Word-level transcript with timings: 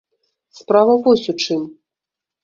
Справа 0.59 0.95
вось 1.07 1.25
у 1.33 1.35
чым. 1.43 1.61